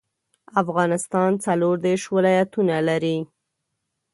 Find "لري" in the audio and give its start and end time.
2.89-3.17